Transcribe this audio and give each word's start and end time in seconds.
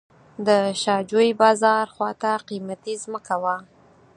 د 0.47 0.49
شاه 0.81 1.01
جوی 1.11 1.29
بازار 1.41 1.85
خواته 1.95 2.31
قیمتي 2.49 2.93
ځمکه 3.03 3.35
وه. 3.43 3.55